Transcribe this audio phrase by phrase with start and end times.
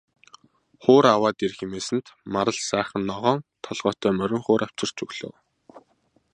[0.83, 5.33] Хуур аваад ир хэмээсэнд Марал сайхан ногоон толгойтой морин хуур авчирч өглөө.